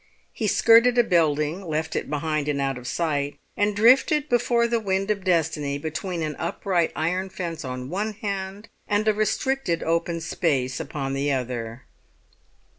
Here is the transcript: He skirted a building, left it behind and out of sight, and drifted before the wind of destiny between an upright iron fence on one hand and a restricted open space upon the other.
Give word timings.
He 0.33 0.47
skirted 0.47 0.97
a 0.97 1.03
building, 1.03 1.61
left 1.61 1.95
it 1.95 2.09
behind 2.09 2.47
and 2.47 2.59
out 2.59 2.79
of 2.79 2.87
sight, 2.87 3.37
and 3.55 3.75
drifted 3.75 4.29
before 4.29 4.65
the 4.67 4.79
wind 4.79 5.11
of 5.11 5.23
destiny 5.23 5.77
between 5.77 6.23
an 6.23 6.35
upright 6.39 6.91
iron 6.95 7.29
fence 7.29 7.63
on 7.63 7.87
one 7.91 8.13
hand 8.13 8.67
and 8.87 9.07
a 9.07 9.13
restricted 9.13 9.83
open 9.83 10.19
space 10.19 10.79
upon 10.79 11.13
the 11.13 11.31
other. 11.31 11.83